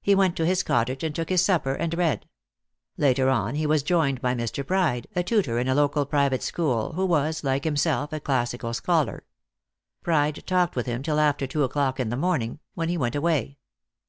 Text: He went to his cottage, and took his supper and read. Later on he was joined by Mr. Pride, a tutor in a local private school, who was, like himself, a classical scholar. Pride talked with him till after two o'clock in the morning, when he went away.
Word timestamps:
He 0.00 0.14
went 0.14 0.36
to 0.36 0.46
his 0.46 0.62
cottage, 0.62 1.02
and 1.02 1.12
took 1.12 1.28
his 1.28 1.44
supper 1.44 1.74
and 1.74 1.92
read. 1.92 2.28
Later 2.96 3.28
on 3.28 3.56
he 3.56 3.66
was 3.66 3.82
joined 3.82 4.20
by 4.20 4.32
Mr. 4.32 4.64
Pride, 4.64 5.08
a 5.16 5.24
tutor 5.24 5.58
in 5.58 5.66
a 5.66 5.74
local 5.74 6.06
private 6.06 6.44
school, 6.44 6.92
who 6.92 7.04
was, 7.04 7.42
like 7.42 7.64
himself, 7.64 8.12
a 8.12 8.20
classical 8.20 8.72
scholar. 8.72 9.24
Pride 10.04 10.44
talked 10.46 10.76
with 10.76 10.86
him 10.86 11.02
till 11.02 11.18
after 11.18 11.48
two 11.48 11.64
o'clock 11.64 11.98
in 11.98 12.10
the 12.10 12.16
morning, 12.16 12.60
when 12.74 12.88
he 12.88 12.96
went 12.96 13.16
away. 13.16 13.58